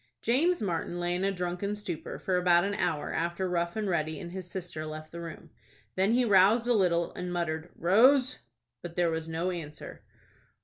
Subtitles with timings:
[0.23, 4.19] James Martin lay in a drunken stupor for about an hour after Rough and Ready
[4.19, 5.51] and his sister left the room.
[5.93, 8.39] Then he roused a little, and muttered "Rose."
[8.81, 10.01] But there was no answer.